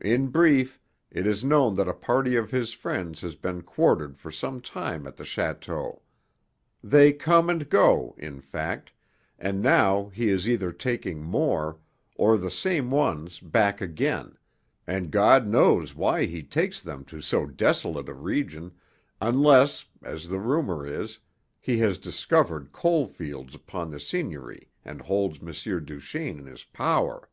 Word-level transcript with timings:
In 0.00 0.28
brief, 0.28 0.80
it 1.10 1.26
is 1.26 1.44
known 1.44 1.74
that 1.74 1.88
a 1.90 1.92
party 1.92 2.36
of 2.36 2.50
his 2.50 2.72
friends 2.72 3.20
has 3.20 3.34
been 3.34 3.60
quartered 3.60 4.16
for 4.16 4.30
some 4.32 4.62
time 4.62 5.06
at 5.06 5.16
the 5.16 5.24
château; 5.24 6.00
they 6.82 7.12
come 7.12 7.50
and 7.50 7.68
go, 7.68 8.14
in 8.16 8.40
fact, 8.40 8.92
and 9.38 9.60
now 9.60 10.06
he 10.08 10.30
is 10.30 10.48
either 10.48 10.72
taking 10.72 11.20
more, 11.22 11.78
or 12.16 12.38
the 12.38 12.50
same 12.50 12.90
ones 12.90 13.40
back 13.40 13.82
again, 13.82 14.38
and 14.86 15.10
God 15.10 15.46
knows 15.46 15.94
why 15.94 16.24
he 16.24 16.42
takes 16.42 16.80
them 16.80 17.04
to 17.04 17.20
so 17.20 17.44
desolate 17.46 18.08
a 18.08 18.14
region, 18.14 18.72
unless, 19.20 19.84
as 20.02 20.28
the 20.28 20.40
rumour 20.40 20.86
is, 20.86 21.18
he 21.60 21.76
has 21.76 21.98
discovered 21.98 22.72
coal 22.72 23.06
fields 23.06 23.54
upon 23.54 23.90
the 23.90 24.00
seigniory 24.00 24.70
and 24.82 25.02
holds 25.02 25.40
M. 25.40 25.52
Duchaine 25.84 26.38
in 26.38 26.46
his 26.46 26.64
power. 26.64 27.28